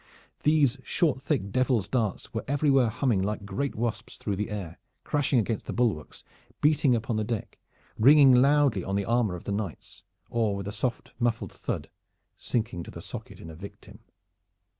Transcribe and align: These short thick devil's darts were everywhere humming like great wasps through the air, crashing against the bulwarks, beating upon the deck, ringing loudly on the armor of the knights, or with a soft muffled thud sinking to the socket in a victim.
These 0.41 0.79
short 0.83 1.21
thick 1.21 1.51
devil's 1.51 1.87
darts 1.87 2.33
were 2.33 2.43
everywhere 2.47 2.89
humming 2.89 3.21
like 3.21 3.45
great 3.45 3.75
wasps 3.75 4.17
through 4.17 4.35
the 4.37 4.49
air, 4.49 4.79
crashing 5.03 5.37
against 5.37 5.67
the 5.67 5.73
bulwarks, 5.73 6.23
beating 6.59 6.95
upon 6.95 7.17
the 7.17 7.23
deck, 7.23 7.59
ringing 7.99 8.33
loudly 8.33 8.83
on 8.83 8.95
the 8.95 9.05
armor 9.05 9.35
of 9.35 9.43
the 9.43 9.51
knights, 9.51 10.01
or 10.31 10.55
with 10.55 10.67
a 10.67 10.71
soft 10.71 11.13
muffled 11.19 11.51
thud 11.53 11.91
sinking 12.35 12.81
to 12.81 12.89
the 12.89 12.99
socket 12.99 13.39
in 13.39 13.51
a 13.51 13.55
victim. 13.55 13.99